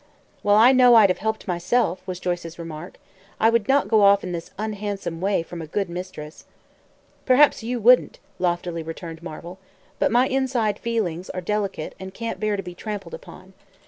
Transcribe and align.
"Well, 0.41 0.55
I 0.55 0.71
know 0.71 0.95
I'd 0.95 1.11
have 1.11 1.19
helped 1.19 1.47
myself," 1.47 2.01
was 2.07 2.19
Joyce's 2.19 2.57
remark. 2.57 2.95
"I 3.39 3.51
would 3.51 3.67
not 3.67 3.87
go 3.87 4.01
off 4.01 4.23
in 4.23 4.31
this 4.31 4.49
unhandsome 4.57 5.21
way 5.21 5.43
from 5.43 5.61
a 5.61 5.67
good 5.67 5.91
mistress." 5.91 6.45
"Perhaps 7.27 7.61
you 7.61 7.79
wouldn't," 7.79 8.17
loftily 8.39 8.81
returned 8.81 9.21
Marvel, 9.21 9.59
"but 9.99 10.09
my 10.11 10.27
inside 10.27 10.79
feelings 10.79 11.29
are 11.29 11.39
delicate 11.41 11.93
and 11.99 12.15
can't 12.15 12.39
bear 12.39 12.57
to 12.57 12.63
be 12.63 12.73
trampled 12.73 13.13
upon. 13.13 13.53